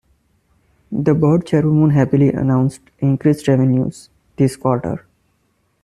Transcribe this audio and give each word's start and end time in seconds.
The 0.91 1.13
board 1.13 1.45
chairwoman 1.45 1.91
happily 1.91 2.29
announced 2.29 2.81
increased 2.97 3.47
revenues 3.47 4.09
this 4.35 4.55
quarter. 4.55 5.05